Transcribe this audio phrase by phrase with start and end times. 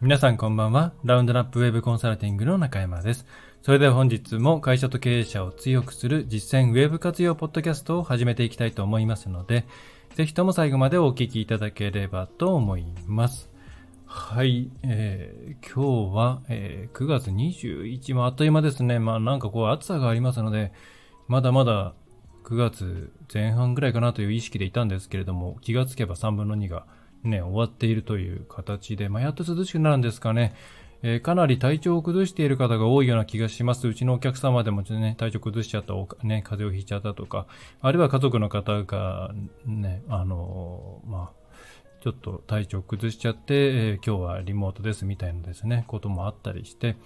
[0.00, 0.92] 皆さんこんばんは。
[1.02, 3.26] ラウンドナップウェブコンサルティングの中山です。
[3.62, 9.66] それでは本日も会社と経営者を強くする実践ウェブ活用ポッドキャストを始めていきたいと思いますので、
[10.14, 13.50] ぜひとも最後までお聞きいただければと思います。
[14.06, 19.00] はい、えー、今日は、えー、9月21もあっという間ですね。
[19.00, 20.70] まあなんかこう暑さがありますので、
[21.26, 21.92] まだまだ
[22.44, 26.86] 9月前半ぐらいかなという意識でいたんですけれども、気がつけば3分の2が
[27.24, 30.54] ね、終わっているという形で、まあ、やっと涼しくなるんですかね。
[31.02, 33.86] えー、かなり体調を崩している方が多いような気がします。
[33.86, 35.94] うちのお客様でもちょっとね、体調崩しちゃった、
[36.24, 37.46] ね、風邪をひいちゃったとか、
[37.80, 39.32] あるいは家族の方が、
[39.64, 41.38] ね、あのー、まあ、
[42.00, 46.96] ちょっと体調崩しちゃって、えー、今日はリモートですみたいなですね、こともあったりして、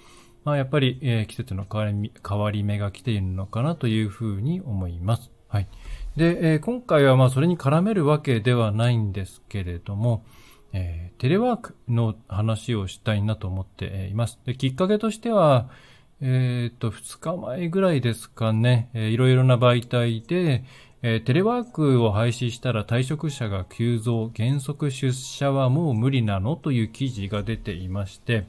[0.45, 5.31] まあ、やっぱり、え、季節の変わり変わり目が来ているのかなというふうに思います。
[5.49, 5.69] はい。
[6.17, 10.25] で、えー、今回はまあそれに絡めるわけではないんですけれども、
[10.73, 14.39] えー、テレワークの話をしたいなと思っています。
[14.45, 15.71] できっかけとしては、
[16.21, 20.65] えっ、ー、と、2日前ぐらいですかね、えー、いろいろな媒体で、
[21.03, 28.45] えー、テレワークを廃止したら退職者が急増、原則出社はもう無理なのという記事が出ていまして、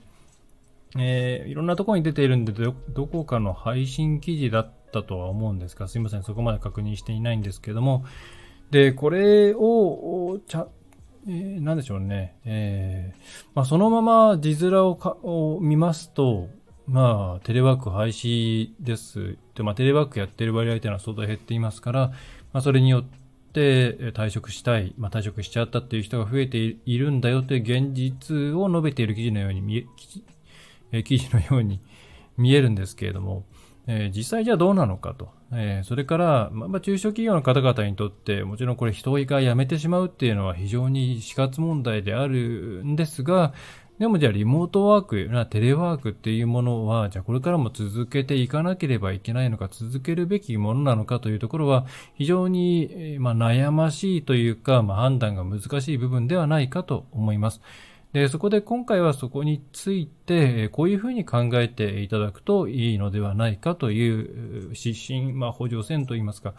[0.95, 8.05] えー、いろんなところに出ているんでど、どこかの配信記事だったたとは思うんですが、すいません、そこまで確認していないんですけども、
[8.71, 10.67] で、これを、ちゃ、
[11.27, 16.49] えー、なんでしょうね、えー、まあ、そのまま字面をかを見ますと、
[16.85, 19.37] まあ、テレワーク廃止です。
[19.55, 22.07] で、まあ、テレワークやってる割合というのは相当減っていますから、
[22.51, 23.03] まあ、それによっ
[23.53, 29.87] て退職したい、まあ、退職しちゃったっていう人が増えているんだよという現実を述べている記事のように見、
[30.91, 31.79] え記事のように
[32.37, 33.45] 見えるんですけれども、
[33.87, 35.29] えー、実際じゃあどうなのかと。
[35.51, 43.53] えー、それから、まあ、中小企業の方々にとって、もちろんこれ人が辞めてしまうっていうのは非常に死活問題であるんですが、
[43.99, 57.61] でもじゃあリモートワーク、テレワークっていうものは、じゃあこれからも続けていかなければいけないのか、続けるべきものなのかというところは、非常に、まあ、悩ましいというか、まあ、判断が難しい部分ではないかと思います。
[58.13, 66.53] で、そこで今回はそこについて、こういうふうに考えていただくといいのではないかという指針、まあ、補助線といいますか、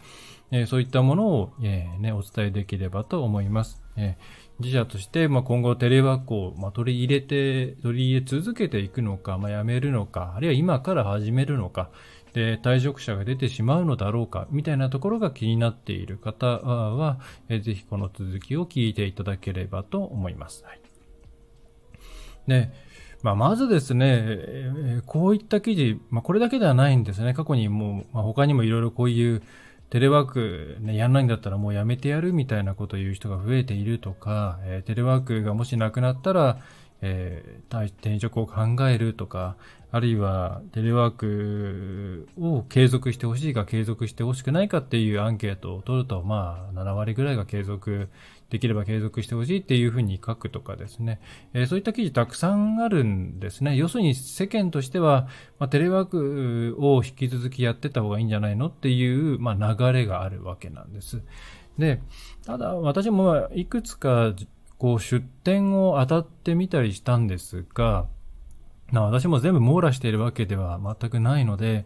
[0.51, 3.81] えそういったものを、えね、お伝えできればと思います。
[3.95, 4.17] え
[4.59, 11.89] 自社として、まあ、今後テレワークを、まあ、取り入れて、取り入れ続けていくのか、まあ、やめるのか、あるいは今から始めるのか、
[12.33, 20.65] で、退職者が出てしまうのだろうか、みたいなところが気になっている方は、えぜひこの続きを聞いていただければと思います。
[20.65, 20.84] はい
[22.47, 22.71] で、
[23.23, 27.33] まあ、まずですね、こういった記事、まあ、これだけではないんですね。
[27.33, 29.41] 過去にもう、まあ、他にもいろいろこういう
[29.89, 36.59] テレワーク、ね、やんないんだったらもうやめてやるみたいなことを言う人が増えているとか、えー、テレワークがもしなくなったら、
[37.01, 39.55] えー、転職を考えるとか、
[39.91, 48.09] あるいはテレワークを継続してほしいか継続してほしくないかっていうアンケートを取ると、まあ、7割ぐらいが継続
[48.49, 51.19] できれば継続してほしいっていうふうに書くとかですね、
[51.53, 53.75] えー、そういった記事たくさんあるんですね。
[53.75, 55.27] 要するに世間としては、
[55.59, 61.21] まあ、テレワークを引き続きやってた方がいいんじゃないのっていう、まあ、流れがあるわけなんです。
[61.77, 62.01] で、
[62.45, 64.33] ただ私もいくつか
[64.77, 68.07] こう出店を当たってみたりしたんですが、
[68.91, 71.85] 私も全部網羅しているわけでは全くないので、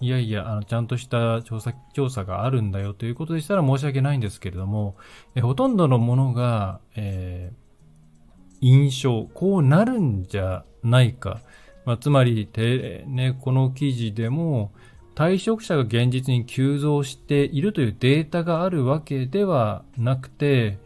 [0.00, 4.96] いやいや、あの、ちゃんとした調査、調査があるんだよということでしたら申し訳ないんですけれども、
[5.34, 11.40] えほとんどのものが、えー、印象、こうなるんじゃないか。
[11.84, 14.72] まあ、つまり、て、ね、この記事でも、
[15.14, 20.78] 退職者が現実に急増しているというデータがあるわけではなくて、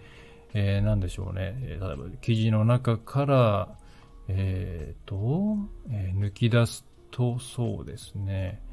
[0.54, 1.56] えー、なんでしょうね。
[1.60, 3.68] 例えば、記事の中から、
[4.26, 5.56] えっ、ー、と、
[5.90, 8.63] えー、抜き出すと、そうですね。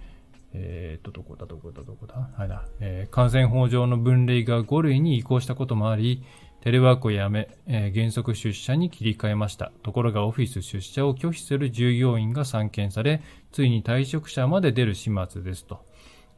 [0.53, 2.29] えっ、と、どこだ、どこだ、どこだ？
[2.35, 2.65] はいだ。
[2.79, 6.23] えー、感染法上の分類が5類に移行したこともあり、
[6.61, 9.71] テレワークをやめ、えー、原則出社に切り替えました。
[9.81, 13.21] ところがオフィス出社を拒否する従業員が散見され、
[13.51, 15.85] ついに退職者まで出る始末ですと。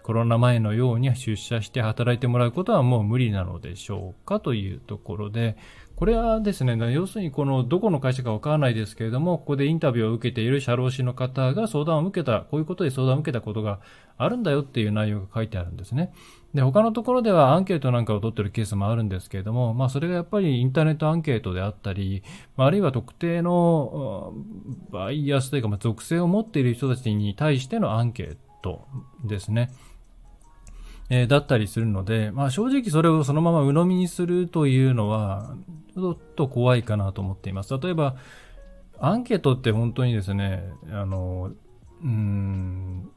[0.04, 4.40] コロナ前のように出社して働いてもらうことはもう無理なのでしょうか？
[4.42, 5.58] というところで、
[5.96, 13.80] これはですね、要するにこのどこの会社かわからないですけれども、ここでインタビューを受けている社労士の方が相談を受けた、こういうことで相談を受けたことが
[14.18, 16.12] あるんだよっていう内容が書いてあるんですね。
[16.54, 22.24] で、他のところではアンケートなんかを取ってるケースもあるんですけれども、まあそれがやっぱりインターネットアンケートであったり、
[22.58, 24.34] あるいは特定の
[24.92, 28.88] バイアスというか、まあ、属性を持っている人たちに対してのアンケート
[29.24, 29.72] ですね。
[31.14, 35.56] えー、だったりするので、まあ正直それをそのまま鵜呑みにするというのは、
[35.94, 37.78] ちょっと怖いかなと思っています。
[37.78, 38.16] 例えば、
[39.00, 41.52] アンケートって本当にですね、あの、
[42.04, 43.12] うん、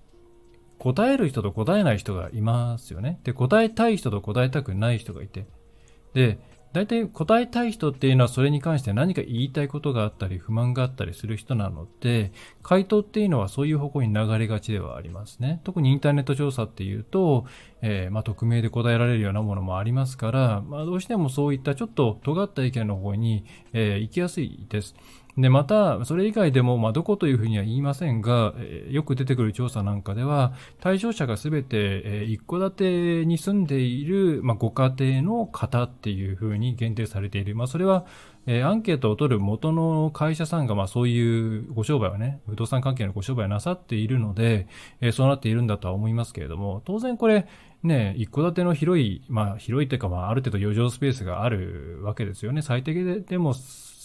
[0.78, 3.18] 答える人と答えない人がいますよね。
[3.24, 5.46] で、答えたい人と答えたくない人がいて。
[6.12, 6.38] で、
[6.76, 12.32] 大体答えたい人っていうのはそれに関して何か言いたいことがあったり不満があったりする人なので、
[12.62, 15.62] 回答っていうのはそういう方向に流れがちではありますね。
[15.64, 17.46] 特にインターネット調査っていうと、
[17.80, 24.94] えー、まあ、匿名で答えられるようなものもありますから、まあ、どうしてもそういったちょっと尖った意見の方に、えー、行きやすいです。
[25.38, 31.66] で、また、それ以外でも、まあ、どこというふうには言いませんが、えー、よく出てくる調査なんかでは、対象者がすべて、
[32.04, 37.54] えー、一戸建てに住んでいる、まあ、ご家庭の方っていうふうに限定されている。
[37.54, 38.06] まあ、それは、
[38.46, 44.68] えー、アンケートを取る元の会社さんが、まあ、そういうご商売はね、不動産関係のご商売をなさっているので、
[45.02, 47.46] えー、そうなっているんだとは思いますけれども、当然これ、
[47.82, 52.62] ね、一戸建ての広い、まあ、広いというか、まあ、ある程度余剰スペースがあるわけですよね。
[52.62, 53.52] 最低でも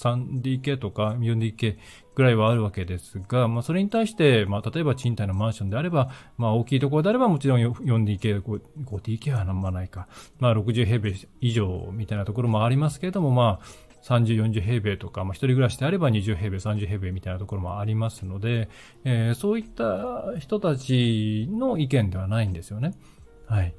[0.01, 1.77] 3DK とか 4DK
[2.15, 8.41] ぐらいはあるわけですが、まあ、それに対して、まあ、例えば賃貸のマンションであれば、まあ、大きいところであればもちろん 4DK、
[8.85, 10.07] 5DK はなんまないか、
[10.39, 13.65] まあ、60平米以上みたいなところもありますけれども、まあ、
[14.03, 18.69] 30、40平米とか、まあ、一人暮らしであれば20平米、30平米みたいなところもありますので、
[19.03, 22.93] えー、そういった人たちの意見ではないんですよね。
[23.47, 23.75] はい。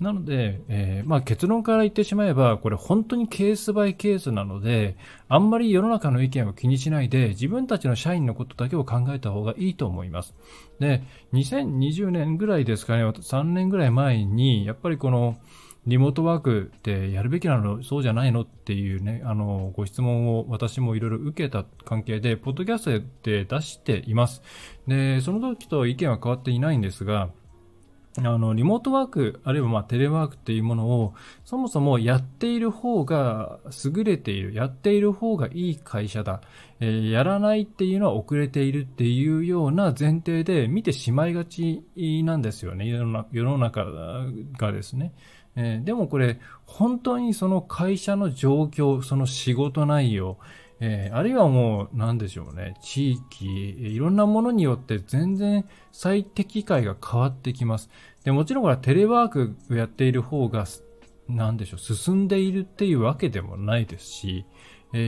[0.00, 4.96] なので、えー、まあ結論から言ってしまえば、これ本当にケースバイケースなので、
[5.28, 10.34] あんまり世の中の意見を気にしないで、自分たちの社員のことだけを考えた方がいいと思います。
[10.78, 11.02] で、
[11.34, 15.36] 2020年ぐらいですかね、3年ぐらい前に、やっぱりこの、
[15.86, 24.42] リモートワークってやるべきなのそうじゃないのっていうね、あの、ご質問を私もいろいろ受けた関係で、ポッドキャストで出しています。
[24.86, 27.30] で、その時と意見は変わっていないんですが、
[28.18, 31.14] あの、リモートワーク、あるいはまあテレワークっていうものを、
[31.44, 36.40] そもそもやっている方が優れている、やっている方がいい会社だ、
[36.80, 41.84] えー、やらないっていうのは遅れているっていうような前提で見てしまいがち
[42.24, 45.12] なんですよね、世の中がですね。
[45.56, 50.38] えー、でもこれ、本当にその会社の状況、その仕事内容、
[50.80, 57.90] えー、あるいはもう、なんでしょうね、地域、いろんなものによって全然最適解が変わってきます。
[58.24, 60.64] で、もちろんこれテレワークをやっている方が、
[61.28, 64.46] なんでしょう、進んでいるっていうわけでもないですし、
[64.94, 64.98] え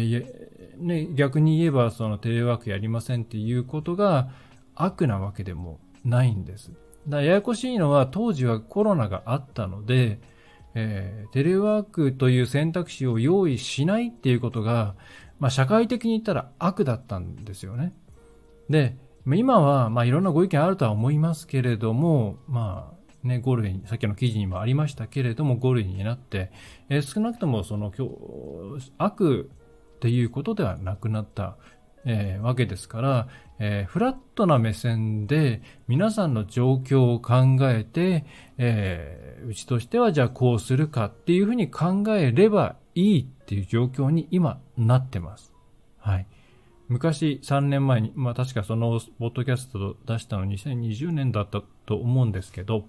[0.78, 4.30] ー、ね、逆に言えば、そのテレワークやりませんっていうことが
[4.74, 6.70] 悪なわけでもないんです。
[7.08, 10.20] だややこしいのは、当時はコロナがあったので、
[10.74, 14.94] えー、テレワークという選択肢を用意しないっていうことが、
[15.42, 17.92] まあ、社会的に言ったら悪だったんですよね。
[18.70, 18.96] で、
[19.26, 22.92] 今は、まあ、いろんなご意見あるとは思いますけれども、ま
[23.24, 26.52] あ、ね、5類に、さっきの記事にもありましたけれども、5類になって、
[26.88, 27.92] えー、少なくともその、
[28.98, 29.50] 悪
[29.96, 31.56] っていうことではなくなった、
[32.04, 33.28] えー、わけですから、
[33.58, 38.26] えー、フラットな目線で皆さんの状況を考えて、
[38.58, 45.52] えー、うちとしてはじゃあこうするかっていうふうに考えればいいっていう状況に今なってます。
[45.98, 46.26] はい。
[46.88, 52.86] 昔3年前に、まあ確かそのポッドキャスト出したの2020年だったと思うんですけど、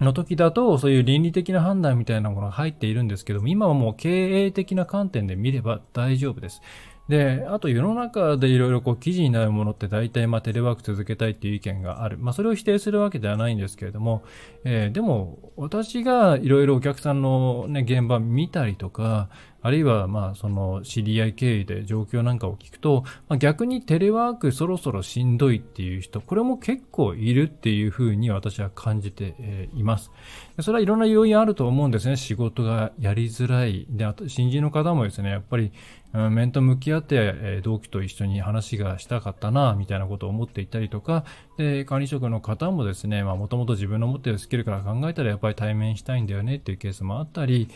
[0.00, 6.62] の時だとそういう倫理的な判断みたいなものが入っているんですけども、今はもう経営的な観点で見れば大丈夫です。
[7.08, 12.18] で、あと世の中でいろいろこう記事になるものって大体まあテレワーク続けたいっていう意見がある。
[12.18, 14.22] まあそれを否定するわけではないんですけれども、
[14.64, 30.12] えー、でも私がいろいろお客さんのね、現場見たりとか、あるいは、まあ、その、知り合い経緯で状況なんかを聞くと、まあ、逆にテレワークそろそろしんどいっていう人、これも結構いるっていうふうに私は感じています。
[30.60, 32.16] それはいろんな要因あると思うんですね。
[32.16, 33.86] 仕事がやりづらい。
[33.90, 35.72] で、あと、新人の方もですね、やっぱり、
[36.12, 41.24] 面と向き合って、同期と一緒に話がしたかったな、みたいなことを思っていたりとか、
[41.58, 47.68] で、管理職の方もですね、まあ、もともと自分の持っているスキルから考えたらやっぱり対面したいんだよねっていうケースもあったり、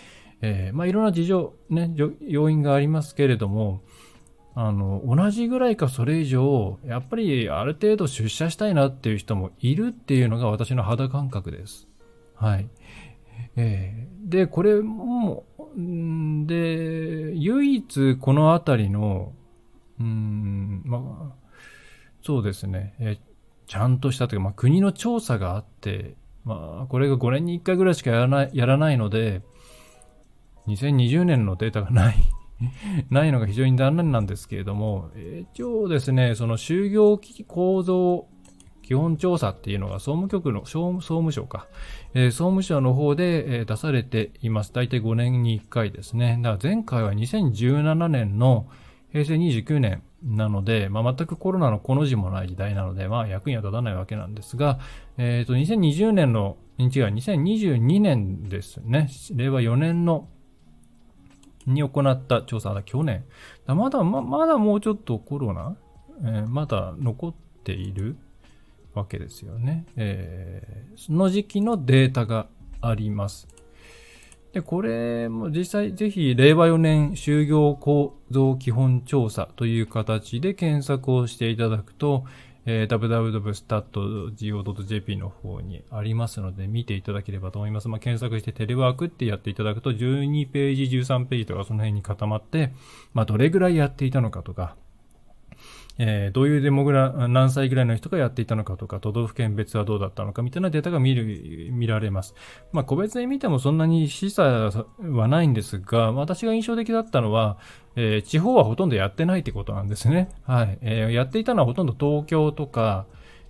[0.43, 3.83] えー、まあ、いろんな事情、ね、要因がありますけれども、
[4.55, 11.87] あの、同じぐらいかそれ以上、やっぱりある程度出社したいなっていう人もいるっていうのが私の肌感覚です。
[12.35, 12.69] はい。
[13.57, 15.45] えー、で、これも、
[15.79, 19.33] んで、唯一このあたりの、
[20.01, 21.43] うん、まあ、
[22.23, 23.19] そうですね、えー、
[23.67, 29.43] ちゃんとしたというか、まあ、国の調査があって、まあ、これが5年に1回ぐらいしかやらない、やらないので、
[30.69, 32.17] 2020年のデータがない
[33.11, 35.11] ないのが非常に残念なんですけれども、
[35.53, 38.27] 一応ですね、その就業危機構造
[38.83, 41.67] 基本調査っていうのが総務局の、総務省か、
[42.15, 44.73] えー、総務省の方で、え、出されています。
[44.73, 46.39] 大体5年に1回ですね。
[46.43, 48.67] だから前回は2017年の、
[49.13, 54.79] 平成29年なので、まあ、全くコロナのこの字もない時代なので、まあ、役には立たないわけなんですが、
[55.19, 59.09] えっ、ー、と、2020年の、違う、2022年ですね。
[59.35, 60.29] 令和4年の、
[61.67, 63.25] に行った調査だ、去年。
[63.67, 65.77] だまだ、ま、まだもうちょっとコロナ、
[66.23, 68.17] えー、まだ残っている
[68.95, 69.87] わけですよね。
[69.97, 72.49] えー、その時期のデータが
[72.81, 73.49] あります。
[74.53, 82.25] で、これも実際ぜひ令和4年就業構造基本調査という形で検索をしていただくと、
[82.65, 87.89] えー、www.stat.go.jp の方にありますので見ていただければと思います。
[87.89, 92.73] まあ、検索してテレワークってやっていただくと12ページ、13ページとかその辺に固まって、
[93.15, 94.77] まあ、どれぐらいやっていたのかとか、
[95.99, 102.35] えー、どういうデモグラ、何歳ぐらいの人がやっていたのかとか、都道府県別はどうだったのかみたいなデータが見る、見られます。
[102.73, 107.59] まあ、個別に見てもそんなに示唆はないんですが、私が印象的だったのは、
[107.97, 110.31] えー、地方はほとんどやってないってことなんですね。
[110.45, 110.79] はい。
[110.81, 113.07] えー、やっていたのはほとんど東京とか、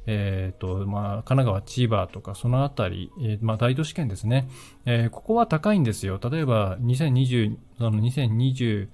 [0.06, 4.48] えっ、ー、と、まあ、神奈川、千葉とか、そのあたり、えー、まあ、大都市圏ですね。
[4.84, 6.18] えー、ここは高いんですよ。
[6.22, 8.88] 例えば、2020、その2020、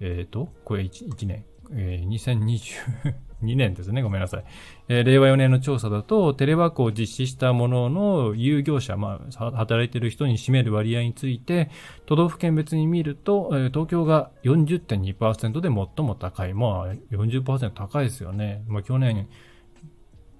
[0.00, 1.44] えっ、ー、と、これ 1, 1年。
[1.72, 4.02] えー、2022年ですね。
[4.02, 4.44] ごめんなさい。
[4.88, 11.70] えー、令和4年の調査だと、テレワークを実施したものの有業者、まあ、働いている人に占める割合について、
[12.06, 15.72] 都道府県別に見ると、えー、東京が40.2%で最
[16.06, 16.54] も高い。
[16.54, 18.64] まあ、40%高いですよね。
[18.66, 19.28] まあ、去年、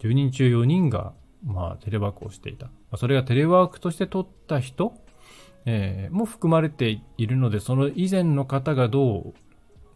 [0.00, 1.14] 10人中4人が、
[1.44, 2.98] まあ、テレワークをしていたま。
[2.98, 4.94] それがテレワークとして取った人、
[5.66, 9.34] えー、も含まれているので、その以前の方がどう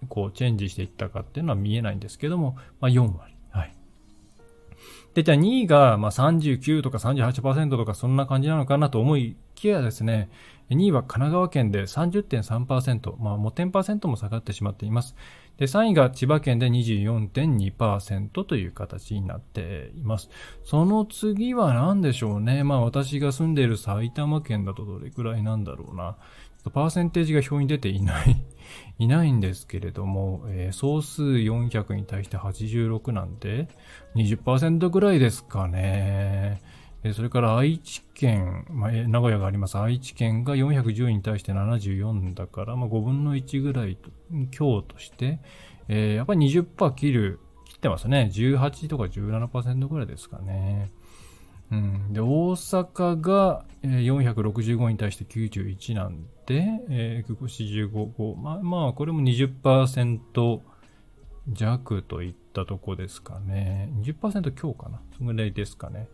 [0.08, 3.34] こうチェンジしていったかっていうのは見えないんですけども、まあ4割。
[3.50, 3.74] はい。
[5.14, 10.30] で、じゃあ2位がまあ39とか38%とかそんな感じなのかなと思いきやですね、
[10.70, 15.16] 2位は神奈川県で30.3%、まあもう10%も下がってしまっています。
[15.56, 20.30] で、3位が千葉県で24.2%という形になっています。
[20.64, 22.62] その次は何でしょうね。
[22.62, 26.16] まあ私が住んでいる埼玉県だとどれくらいなんだろうな。
[26.72, 28.36] パーセンテージが表に出ていない
[28.98, 33.68] いないんですけれども、えー、総数400に対して86なんで、
[34.16, 36.60] 20%ぐらいですかね。
[37.14, 43.96] それから愛知県、まあ、名古屋があります愛知県が410に対して74だから、まあ、5分の1ぐらい、
[44.50, 45.38] 強として、
[45.86, 48.30] えー、やっぱり20%切る、切ってますね。
[48.32, 50.90] 18とか17%ぐらいですかね。
[51.70, 60.60] で、大阪が465に対して91なんで、えー、945、まあ、まあ、これも20%
[61.52, 63.90] 弱といったとこですかね。
[64.02, 65.00] 20%強かな。
[65.16, 66.08] そのぐらいですかね。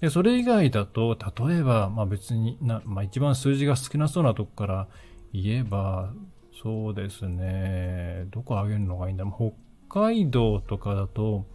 [0.00, 1.16] で、それ以外だと、
[1.48, 4.88] 例えば、まあ別にな、まあ一番数字が少なそうなとこから
[5.32, 6.12] 言えば、
[6.62, 9.52] そうですね、どこ上げるのがいいんだ北
[9.88, 11.46] 海道とかだと、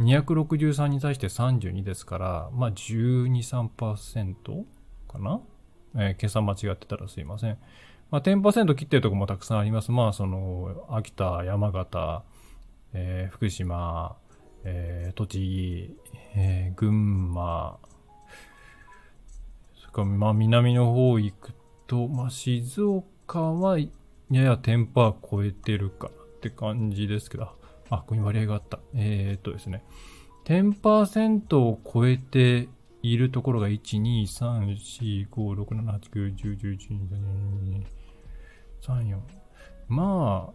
[0.00, 4.64] 263に対して32ですから、まあ12、3%
[5.08, 5.40] かな？
[5.96, 7.58] えー、計算間違ってたらすいません。
[8.10, 9.90] まあ10%切ってるとこもたくさんあります。
[9.90, 12.22] まあその、秋田、山形、
[12.92, 14.16] えー、福島、
[14.64, 15.96] えー、栃木、
[16.36, 17.78] えー、群馬、
[19.76, 21.52] それからまあ南の方行く
[21.86, 23.88] と、まあ静岡はや
[24.30, 27.57] や10%超えてるかなって感じですけど、
[27.90, 28.80] あ、ここに割合があった。
[28.94, 29.84] えー、っとですね。
[30.44, 32.68] 10%を超えて
[33.02, 37.84] いるところが1、2、3、4、5、6、7、8、9、10、11、12、
[38.82, 39.18] 3、4。
[39.88, 40.52] まあ、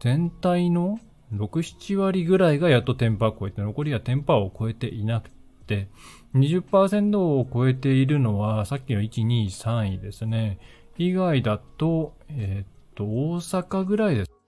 [0.00, 0.98] 全体の
[1.32, 5.30] 6、7割ぐらいがやっと10%を超えて、残りは10%を超えていなく
[5.66, 5.88] て、
[6.34, 10.58] 20%を超えているのは、さっきの1、2、3位ですね。
[10.98, 14.39] 以外だと、えー、っと、大阪ぐらいです。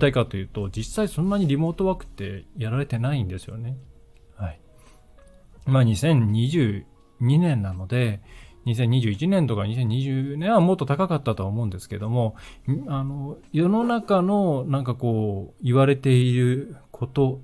[0.00, 3.76] たいかというと、実際そんなにリモートワークってやられてないんですよね。
[4.36, 4.60] はい。
[5.66, 6.84] まあ2022
[7.20, 8.20] 年なので、
[8.66, 12.34] 2021年とか2020年はもっと高かったとは思うんですけども、
[12.88, 17.40] あの、世の中のなんかこう、言われていること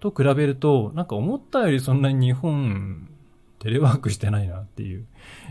[0.00, 3.08] と比べると、なんか思ったよりそんなに日本、
[3.58, 5.06] テレワークしてないなっていう、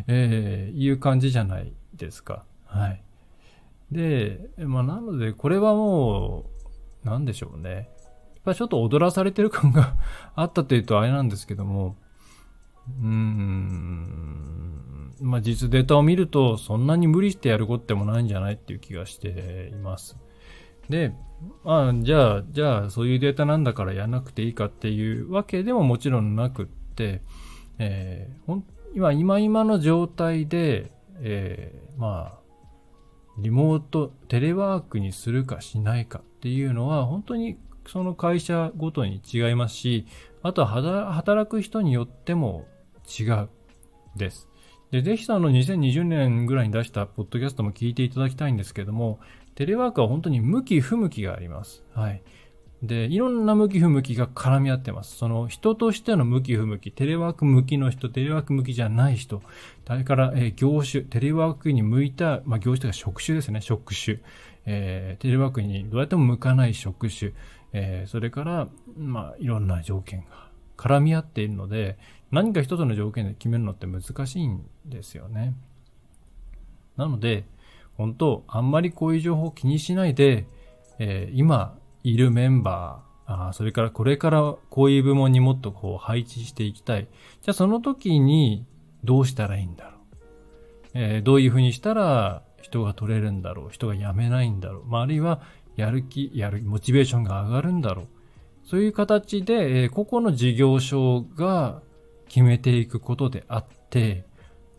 [0.08, 2.44] えー、いう感じじゃないですか。
[2.66, 3.04] はい。
[3.92, 6.50] で、まあ、なので、これはも
[7.04, 7.70] う、なんでしょうね。
[7.70, 7.86] やっ
[8.44, 9.96] ぱちょっと踊らされてる感が
[10.36, 11.96] あったというとあれなんですけども、
[13.02, 20.18] うーん、まあ、実データを見ると、そんなに無理してやることでもないんじゃないっていう気がしています。
[20.90, 21.14] で、
[21.64, 27.22] まあ、じゃあ、じゃあ、そういうデータなんだからやらなくていいかっていうわけでももちろんなくって、
[27.80, 28.66] えー、ほん
[28.96, 32.47] 今、今今の状態で、えー、まあ、
[33.38, 40.06] リモート、テレワークにするかしないかっていうのは、本当にその会社ごとに違いますし、
[40.44, 42.66] あとは働く人によっても
[43.20, 43.50] 違う
[44.16, 44.48] です。
[44.92, 49.20] で、ぜひその2020年ぐらいに出したポッドキャストも聞いていただきたいんですけども、
[49.56, 51.84] テレワークは本当に向き不向きがあります。
[51.94, 52.22] はい。
[52.84, 55.18] で、いろんな向き不向きが絡み合ってます。
[55.18, 59.42] その人としての向き不向き、テレワーク向きの人、テレワーク向きじゃない人、
[59.88, 64.20] それから、えー、業種、テレワークに向いた、まあ、業種とか職種ですね、職種。
[64.68, 67.32] えー、テレワークにどうやっても向かない職種。
[67.74, 71.98] えー、それから、まあ、いろんな条件が絡み合っているので、
[72.30, 75.56] 何か一つの条件で決めるのって難しいんですよね。
[76.96, 77.46] なので、
[77.96, 80.46] 本当、あんまりこういう情報を気にしないで、
[81.00, 81.78] え、今
[82.08, 87.08] いるメンバー、あそれからこれからこういう部門にもっとこう配置していきたい。
[87.42, 88.66] じゃあその時に
[89.04, 89.94] どうしたらいいんだろう。
[90.94, 93.70] えー、どういうふうにしたら人が取れるんだろう。
[93.72, 94.86] 人が辞めないんだろう。
[94.86, 95.42] まあ、あるいは
[95.76, 98.08] やる気、やる、モチベーションが上がるんだろう。
[98.64, 101.82] そういう形で、えー、個々の事業所が
[102.30, 104.24] 決めていくことであって、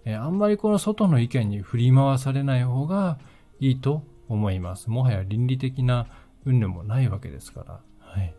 [0.07, 3.19] えー、あんまりこの外の意見に振り回されない方が
[3.61, 4.89] いいと思います。
[4.89, 6.07] もはや倫理的な
[6.45, 7.81] 云々もないわけですから。
[8.01, 8.35] はい。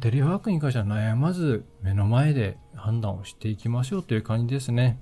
[0.00, 5.00] テレワークに関しては悩まず目の前で判断をしていきましょうという感じですね。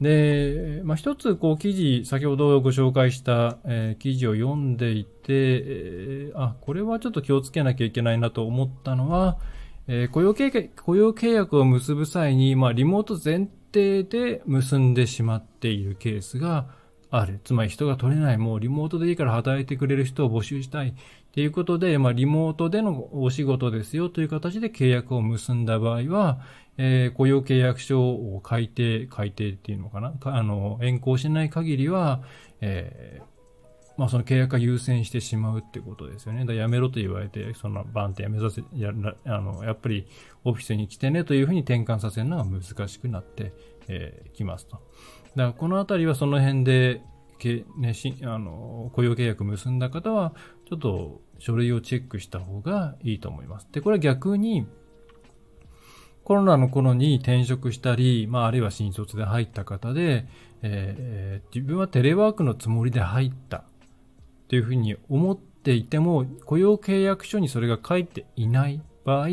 [0.00, 9.38] で、まあ、一つ、こう、記事、先ほどご紹介した、えー、記事を読んでいて、えー、あ、これはちょっと気をつけなきゃいけないなと思ったのは、
[9.88, 16.66] えー、雇用契雇用契約を結ぶ際に、まあ、リモート前提で結んでしまっているケースが
[17.10, 17.40] ある。
[17.44, 20.94] つまり人が取れない、もうリモートでいいから働いてくれる人を募集したい。
[21.32, 26.40] ということで、まあ、リモートでのお仕事ですよという形で契約を結んだ場合は、
[26.76, 30.14] えー、雇用契約書を改定、改定っていうのかな？
[30.22, 32.22] あの、変更しない限りは、
[32.60, 33.38] えー
[33.98, 36.44] まあその契約が優先してしまうってことですよね。
[36.44, 38.92] だやめろと言われて、そのバンってやめさせ、や
[39.24, 40.06] あの、やっぱり
[40.44, 44.80] オフィスに来てねというふうに転換させるのが難しくなってき、えー、ますと。
[45.38, 47.00] だからこのあたりはその辺で、
[47.38, 50.34] けね、しあの雇用契約結んだ方は、
[50.68, 53.68] ちょっと書類をチェックした方がいいと思います。
[53.70, 54.66] で、これは逆に、
[56.24, 60.26] コロナの頃に転職したり、まあ、あるいは新卒で入った方で、
[60.62, 63.64] えー、自分はテレワークのつもりで入ったっ
[64.48, 69.28] ていうふうに思っていても、雇用契約書にそれが書いていない場合、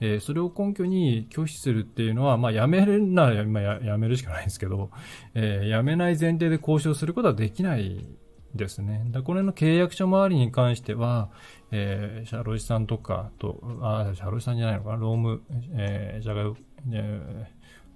[0.00, 4.90] えー、それを根拠に拒否するっていうのは、まあ、辞めるなら、まあ、やめるしかないんですけど、
[5.34, 8.06] えー、辞めない前提で交渉することはできない
[8.54, 9.04] ですね。
[9.10, 11.30] だこれの契約書周りに関しては、
[11.70, 15.42] えー、社労士さんとかと、あ、社労士さんじゃないのかな、労務、
[15.74, 16.54] えー、社外、
[16.92, 17.46] え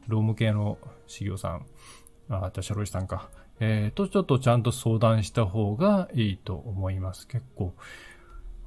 [0.06, 1.66] ー、労務系の事業さん、
[2.28, 7.26] あ、社労士さんか、えー、とちょっとちゃんと相談した方がいいと思います。
[7.28, 7.74] 結構、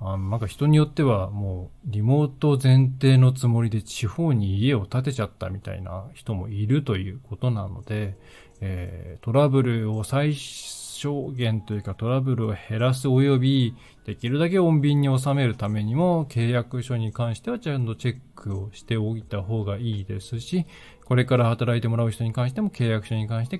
[0.05, 8.17] あなんか人によってはもうリモート前提のつもりで地方に家を建てちゃったみたいな人もいるということなので、
[8.59, 20.65] えー、トラブルを最小限というかトラブルを減らす及びできるだけ穏便に収めるためにも契約書に関してはちゃんとチェックをしておいた方がいいですし、
[21.05, 23.59] これから働いてもらう人に関しても契約書に関して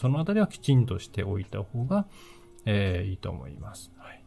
[0.00, 2.06] そのあたりはきちんとしておいた方が、
[2.66, 3.92] えー、いいと思います。
[3.98, 4.21] はい、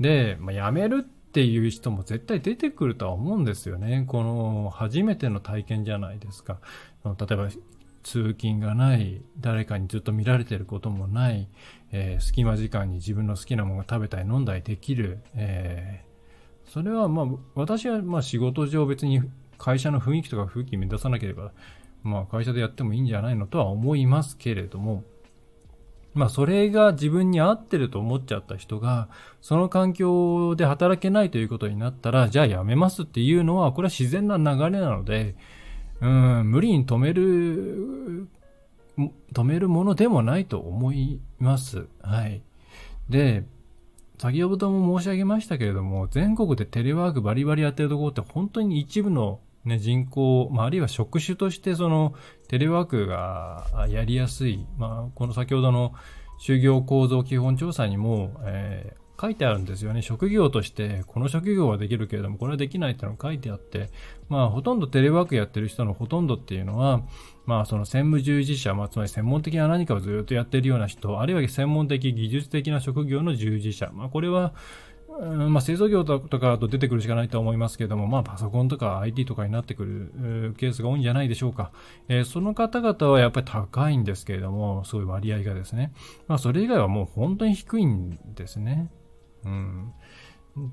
[0.00, 4.04] で、まあ、辞めるっていう人も絶対出てくるとは思うんですよね。
[4.06, 6.58] この初めての体験じゃないですか。
[7.04, 7.48] 例えば
[8.02, 11.48] 通勤がない、誰かにずっと見られてることもない、
[11.90, 19.22] えー、隙間時間に自分の好きなものが食べたり飲んだりできる、えー、それはまあ私はまあ仕事上別に
[19.58, 21.50] 会社の雰囲気とか風紀目指さなければ
[22.04, 25.02] まあ会社でやってもいいんじゃないのとは思いますけれども、
[26.16, 29.08] まあそれが自分に合ってると思っちゃった人が、
[29.42, 35.36] その環境で働けないということになったら、じゃあ辞めますっていうのは、これは自然な流れなので、
[36.00, 38.28] うん、無理に止める、
[39.34, 41.86] 止めるものでもないと思います。
[42.00, 42.40] はい。
[43.10, 43.44] で、
[44.16, 52.14] 先ほども申し上げましたけれども、全国でテレワークバリバリやってるところって本当に一部のね、人口、まあ、あるいは職種としてその
[52.48, 55.94] テレワークがやりやすい、まあ、この先ほどの
[56.40, 60.02] 就業構造基本調査にも、えー、書いてあるんですよね。
[60.02, 63.90] 職業として、この職業はできるけれども、これはできないっていうのが書いてあって、
[64.28, 67.02] まあ、ほとんどテレワークやってる人のほとんどっていうのは、
[67.46, 74.52] まあ、その専務従事者、まあ、つまり専門的な何かをずっとやってるような人、あるいは専門的、技術的な職業の従事者、まあ、これは、
[75.18, 81.72] うんまあ、製造業とかと出てくるしかないと思いますけれども、まあ、パソコンとか IT とかになってくるケースが多いんじゃないでしょうか。
[82.08, 85.92] えー、その方々はやっぱり高いんですけれども、そういう割合がですね。
[86.28, 88.90] まあ、それ以外はもう本当に低いんですね。
[89.44, 89.92] うん。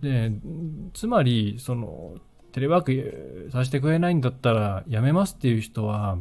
[0.01, 0.31] で、
[0.93, 2.15] つまり、その、
[2.51, 6.17] テレワークさせてくれないんだったらやめますっていう人は、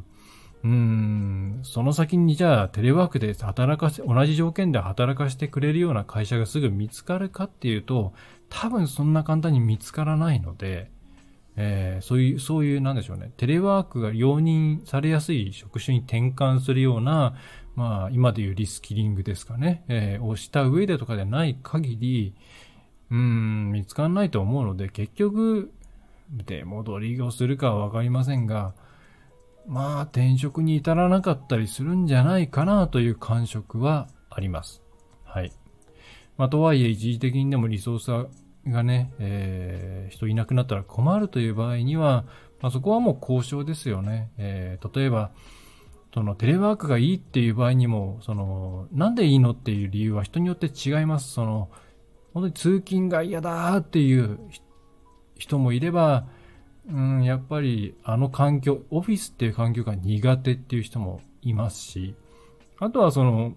[0.65, 8.13] うん、その先にじゃあテレワークで働かせ、同じ条件で働かせてくれるような会社がすぐ見つかるかっていうと、
[8.49, 10.91] 多分そんな簡単に見つからないので、
[11.57, 17.35] えー、そういう、そういう、なんでしょうね、テレワークが容認されやすい職種に転換するような、
[17.75, 22.35] まあ、今でいうリスキリングですかね、えー、をした上でとかでない限り、
[23.11, 25.73] うん、見つからないと思うので、結局、
[26.31, 28.75] 出戻りをするかはわかりませんが、
[29.67, 34.83] まあ転職に至らなかったりするんじゃないかなという感触はあります。
[35.25, 35.53] はい。
[36.37, 42.25] まあとはいえ一時的にでもリソースがね、えー、人いなくなったら困るという場合には、
[42.61, 44.31] まあそこはもう交渉ですよね。
[44.39, 45.33] えー、例えば、
[46.15, 51.33] そのテレワークがいいっていう場合にも、その、なんでいいのっていう理由は人によって違います。
[51.33, 51.71] その、
[52.35, 54.39] 本当に通勤が嫌だっていう
[55.39, 56.27] 人もいれば、
[56.89, 62.15] うん、やっぱりあの環境、オフィスっていう環境が苦手っていう人もいますし、
[62.79, 63.55] あとはその、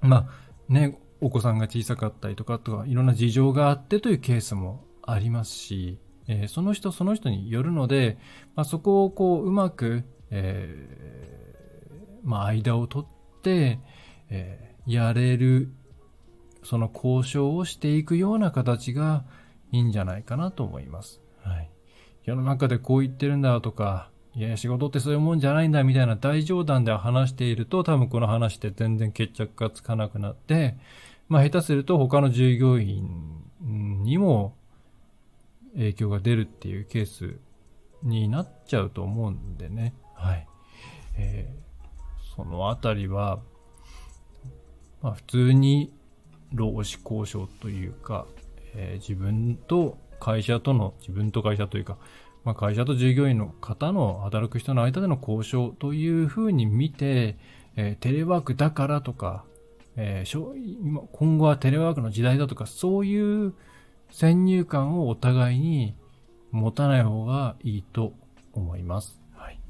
[0.00, 8.18] まあね、お子さんが小さかったりとか、とかいろんな事情があってというケースもありますし、えー、その人その人によるので、
[8.54, 13.80] まあ、そこをこううまく、えー、まあ間を取って、
[14.28, 15.72] えー、やれる、
[16.62, 19.24] その交渉をしていくような形が
[19.72, 21.20] いいんじゃないかなと思います。
[21.42, 21.70] はい。
[22.28, 30.76] 世の中でこう言ってるんだとか、いや、仕事ってそういうもんじゃないんだみたいな大冗談で話していると、多分この話って全然決着がつかなくなって、
[31.28, 34.54] まあ下手すると他の従業員にも
[35.72, 37.38] 影響が出るっていうケース
[38.02, 39.94] になっちゃうと思うんでね。
[40.14, 40.46] はい。
[41.16, 43.40] えー、そのあたりは、
[45.00, 45.94] まあ普通に
[46.52, 48.26] 労使交渉というか、
[48.74, 51.96] えー、自分と会社との、自分と会社というか、
[52.44, 57.36] まあ、会社と従業員の方の働く人の間での交渉というふうに見て、
[57.76, 59.44] えー、テレワークだからとか、
[59.96, 63.54] えー、今後はテレワークの時代だとか、そういう
[64.10, 65.94] 先入観をお互いに
[66.50, 68.14] 持たない方がいいと
[68.52, 69.20] 思います。
[69.34, 69.60] はい。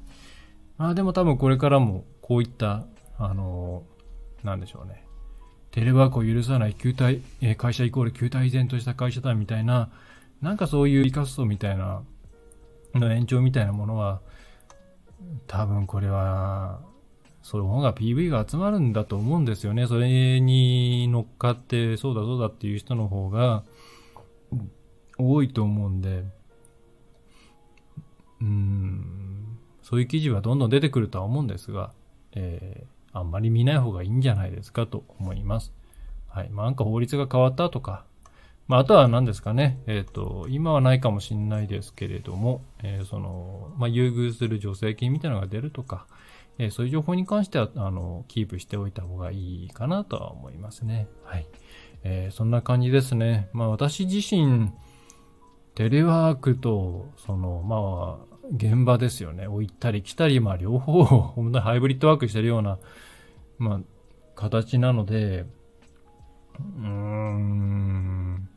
[0.77, 2.85] まあでも多分これからもこういった、
[3.19, 5.05] あのー、なんでしょうね。
[5.71, 9.91] テレワークを許さない球体、えー、会社イコール球体依然とした会社だみたいな、
[10.41, 12.03] なんかそういうリカストみたいな、
[12.95, 14.21] の延長みたいなものは、
[15.47, 16.81] 多分これは、
[17.43, 19.87] その方が PV が集まるんだと思うんですよね。
[19.87, 23.65] それに乗っかって、そうだそうだっていう人の方が
[25.19, 26.25] 多いと思うんで、
[28.41, 31.93] うん、そういう記事はどんどん出てくるとは思うんですが、
[32.35, 35.73] えー、あんまり見ない方がいいんじゃないですかと思います。
[36.29, 36.51] はい。
[36.51, 38.05] まあ、なんか法律が変わったとか、
[38.69, 46.07] まあ、あとは何ですかね、えっ、ー、と、今はないかもしれないですけれども、えー、その、まあ、優遇する助成金みたいなのが出るとか、
[46.59, 51.09] えー、そういう情報に関しては、あの、キープしておいた方がいいかなとは思いますね。
[51.25, 51.47] はい。
[52.05, 53.49] えー、そんな感じですね。
[53.55, 54.71] まあ、私自身、
[55.75, 59.47] テレワークと、その、まあ、現場ですよね。
[59.47, 62.79] を行ったり来たり、まあ、両方、本当にハイブリッドワークしてるような、
[63.59, 63.81] まあ、
[64.35, 65.47] 形なので、
[66.59, 68.49] うーん、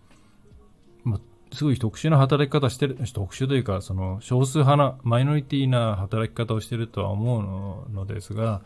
[1.53, 8.61] すごい特殊な働き方してる、特殊というか、その少数派な、マイノリティな働き方をしてるとは思うのですが、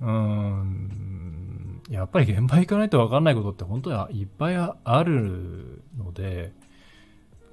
[0.00, 6.52] うーん、やっぱり現場行かないと分かんないことって本当にいっぱいあるので、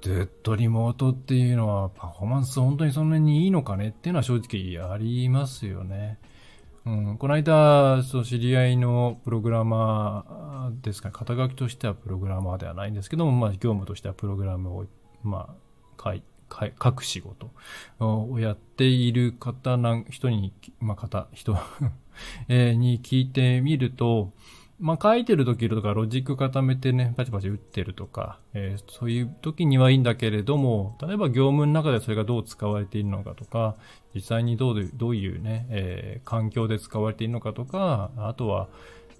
[0.00, 6.18] ずっとリモートっていうのはパフォーマンス本当にそんなにいいのかねっていうのは正直ありますよね。
[7.18, 14.86] この間、そう、知り合いのプログラマーですか、肩書きとしてはプログラマーではないんですけども、まあ、業務としてはプログラムを、
[15.22, 15.54] ま
[16.02, 16.14] あ、
[16.48, 17.50] 書、く仕事
[18.00, 21.58] をやっている方な、人に、まあ、方、人
[22.48, 24.32] えに聞いてみると、
[24.80, 33.74] まあ、書いてる時とかロジック固めてね、パチパチ打ってるとか、えー、そういう時にはいいんだけれども、例えば業務の中でそれがどう使われているのかとか、
[34.14, 38.68] 実際にどうどういうね、えー、環境で使われているのかとか、あとは、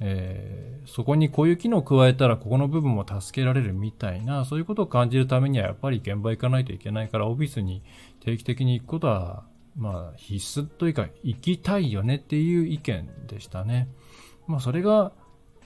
[0.00, 7.82] えー、そこにこういう機能を加えたらここの部分も助けられるみたいな、そういうことを感じるためにはやっぱり現場行かないといけないから、オフィスに
[8.20, 9.44] 定期的に行くことは、
[9.76, 13.88] まあ必須というか行きたいよねっていう意見でしたね。
[14.46, 15.12] まあそれが、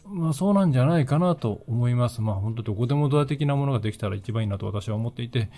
[0.07, 2.21] まあそうなんじゃないかなと思います。
[2.21, 5.51] まあ本当どこでもドア的なものができたら一番いいなと私は思っていて、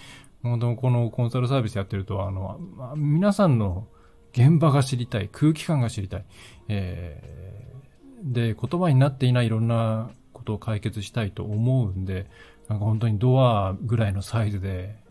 [0.42, 3.88] 本当このコンサルサービスやってると、あの、まあ、皆さんの
[4.32, 6.24] 現場が知りたい、空気感が知りたい、
[6.68, 12.26] えー、で、言葉になっていないいろんなことを解決したいと思うんで、
[12.68, 15.02] なんか本当にドアぐらいのサイズで、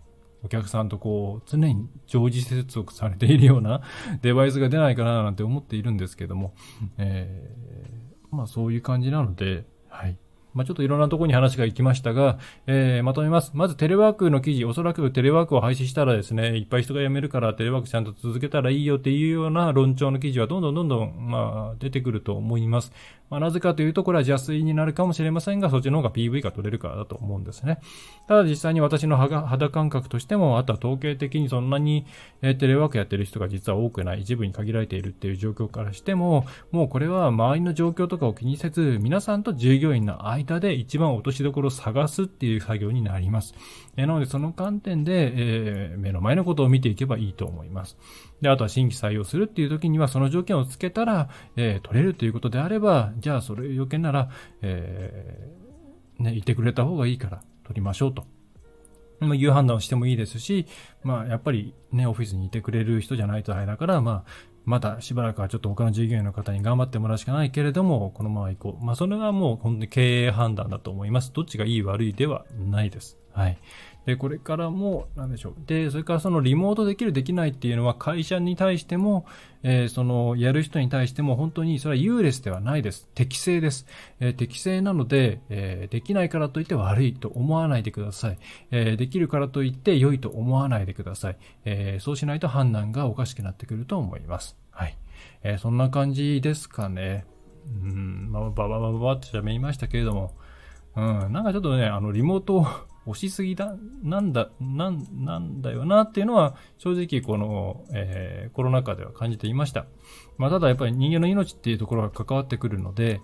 [0.43, 3.81] お客さんとこう、常に常時接続されているような
[4.21, 6.53] デバイスが出ないかななんて思っているんですけども、
[6.97, 10.17] えー、まあそういう感じなので、はい。
[10.53, 12.37] まあ、ちょっといろんなところに話が行きましたが、
[12.67, 13.51] えー、まとめます。
[13.53, 22.91] まずテレワークの記事、おそらくテレワークを廃止したらですね、いっぱい人が辞めるからテレワークちゃんと続けたらいいよっていうような論調の記事はどんどんどんどん、まあ、出てくると思います。
[23.33, 27.79] まあ、なぜかというと、これは邪推になるかもしれませんが、そっちの方が PV が取れるからだと思うんですね。
[28.27, 32.05] ただ実際に私の肌感覚としても、あとは統計的にそんなに、
[32.43, 43.53] えテレワークやってる人が実は多くない、一部に限られているっていう状況からしても、もうこれは周りの状況とかを気にせず、皆さんと従業員の間で一番落としどころを探すっていう作業になります。
[43.97, 47.97] えなのでその観点で、えー、目の前のことを見ていけばいいと思います。
[48.41, 54.29] で、あとは新規採用するっていう時にはその条件をつけたら、え、取れるということであれば、じゃあそれ要件なら、
[54.61, 55.49] え、
[56.19, 58.25] ね、いてくれた方がいいから取りましょうと。
[59.19, 60.65] まあ、いう判断をしてもいいですし、
[61.03, 68.85] まあ、やっぱりね、オフィスにいてくれる人じゃないとあれだから、まあ、まだしばらくはちょっと他の従業員の方に頑張ってもらうしかないけれども、このまま行こう。
[68.85, 71.33] まあ、それはもう本当に経営判断だと思います。
[71.33, 73.17] どっちがいい悪いではないです。
[73.33, 73.57] はい。
[74.05, 75.55] で、これからも、なんでしょう。
[75.65, 79.25] で、それからそのリモートできるできないっていうのは会社に対しても、
[79.63, 83.07] えー、その、やる人に対しても本当にそれは優劣ではないです。
[83.15, 83.85] 適正です。
[84.19, 88.37] えー、適正なので、えー、できないからといって悪いと思わないでください。
[88.71, 91.37] えできるからといって良いと思わないでください。
[91.65, 94.57] えそうしないと判断がおかしくなってくると思います。
[94.71, 94.97] はい。
[95.43, 97.25] えそんな感じですかね。
[97.65, 100.33] うん、まあ、ばばばばばって喋りましたけれども、
[100.95, 102.65] うん、なんかちょっとね、あの、リモート
[103.05, 109.85] 押しすぎだ、なんだ、なん、なんだよなっていうのは、正直この、えー、コロナ禍では感じていました。
[110.37, 113.21] まあ、ただやっぱり人間の命っていうところが関わってくるので、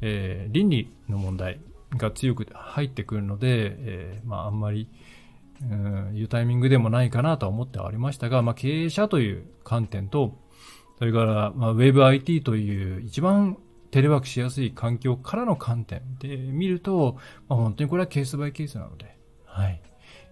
[0.00, 1.60] えー、倫理の問題
[1.96, 4.88] が強く入ってくるので、えー、まあ、あんまり、
[5.62, 10.38] うん、いうタイミングでもないかなとは思ってはありましたが、まあ、経営者という観点と、
[10.98, 13.58] それから、まあ、WebIT という一番
[13.90, 17.16] テレワークしやすい環境からの観点で見ると、
[17.48, 19.16] まあ、本当にこれはケースバイケースなので、
[19.50, 19.82] はい。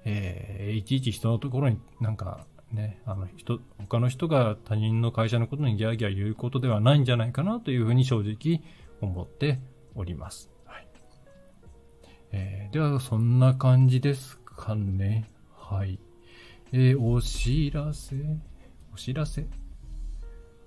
[0.04, 8.62] えー、いちいち人のところになんかね、あの人、他の人が他人の会社のことにギャーギャー言うことではないんじゃないかなというふうに正直
[9.00, 9.58] 思って
[9.94, 10.50] おります。
[10.64, 10.88] はい。
[12.32, 15.28] えー、では、そんな感じですかね。
[15.56, 15.98] はい。
[16.72, 18.16] えー、お知らせ
[18.92, 19.46] お知らせ？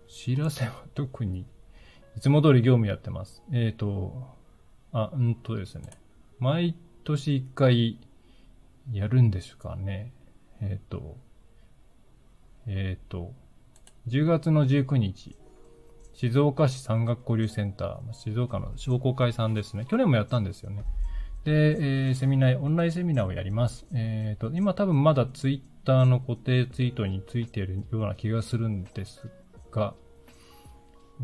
[0.08, 1.46] 知らせは特に、
[2.18, 3.44] いつも通り業務やってます。
[3.54, 4.28] えっ、ー、と、
[4.92, 5.92] あ、うんとですね。
[6.40, 8.00] 毎年一回、
[8.92, 10.14] やるんですかね。
[10.62, 11.18] えっ、ー、と、
[12.68, 13.34] えっ、ー、と、
[14.08, 15.36] 10月の19日、
[16.14, 19.86] 静岡市山岳交流センター、静岡の商工会さんですね。
[19.86, 20.84] 去年もやったんですよね。
[21.44, 23.88] で、えー、セミナー、オンラインセミナーをやります。
[23.94, 29.30] えっ、ー、と、今多分まだツイッターの固定ツイートについているような気がするんです
[29.72, 29.96] が、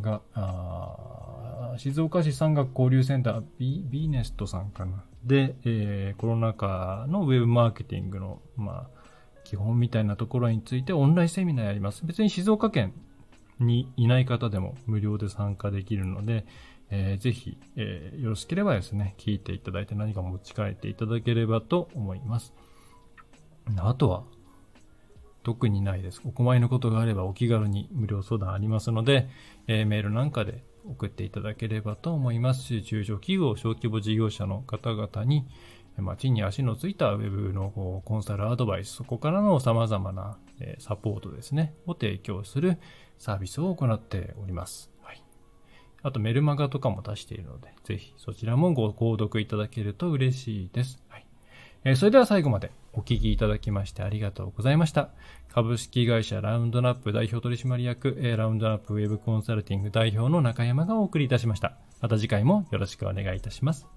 [0.02, 5.04] が、あ静岡市山岳交流センター、ビビーネストさんかな。
[5.27, 8.99] で、えー、コロナ禍のウェブマーケティングの、まあ、
[9.43, 12.05] 基本みたいなところについてオンラインセミナーやります。
[12.05, 12.93] 別に静岡県
[13.59, 16.45] にいない方でも無料で参加できるので、
[16.89, 22.53] えー、ぜひ、えー、よろしければですね、聞いていただいて何か持ち帰っていただければと思います。
[23.77, 24.23] あとは、
[25.43, 26.21] 特にないです。
[26.25, 29.29] お困りのことがあればお気軽に無料相談ありますので、
[29.67, 35.45] えー、メールなんかで送っていただければと思いますし、中小企業、小規模事業者の方々に、
[35.97, 40.38] まあ、地に足のついた Web のコンサルアドバイス、そこからの様々な
[40.80, 42.78] サポートですね、を提供する
[43.17, 44.91] サービスを行っております。
[45.02, 45.23] はい。
[46.04, 51.04] あとメルマガとかも出しているので、ぜひそちらもご購読いただけると嬉しいです。
[51.10, 51.26] はい。
[51.84, 55.12] えー、それでは最後までお聞きいただきましてありがとうございました。
[55.53, 61.77] 株式会社ラウンドナップ代表取締役、ラウンドナップウェブコンサルティング代表の中山がお送りいたしました。
[62.01, 63.88] また次回もよろしくお願いいたします。